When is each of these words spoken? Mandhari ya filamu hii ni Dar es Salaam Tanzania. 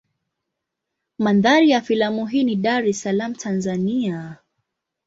Mandhari 1.19 1.69
ya 1.69 1.81
filamu 1.81 2.25
hii 2.25 2.43
ni 2.43 2.55
Dar 2.55 2.87
es 2.87 3.01
Salaam 3.01 3.33
Tanzania. 3.35 4.37